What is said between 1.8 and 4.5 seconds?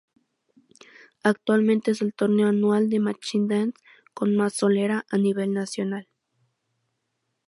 es el torneo anual de Machine Dance con